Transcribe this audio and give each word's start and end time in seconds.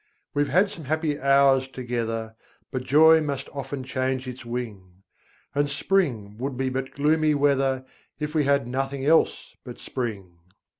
We've 0.33 0.49
had 0.49 0.71
some 0.71 0.85
happy 0.85 1.19
hours 1.21 1.67
together, 1.67 2.35
But 2.71 2.85
joy 2.85 3.21
must 3.21 3.47
often 3.53 3.83
change 3.83 4.27
its 4.27 4.43
wing; 4.43 5.03
And 5.53 5.69
spring 5.69 6.39
would 6.39 6.57
be 6.57 6.69
but 6.69 6.89
gloomy 6.95 7.35
weather, 7.35 7.85
If 8.19 8.33
we 8.33 8.45
had 8.45 8.65
nothing 8.67 9.05
else 9.05 9.53
but 9.63 9.77
spring. 9.79 10.39